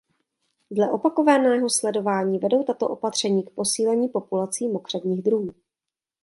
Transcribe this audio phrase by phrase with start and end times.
[0.71, 5.53] Dle opakovaného sledování vedou tato opatření k posílení populací mokřadních druhů.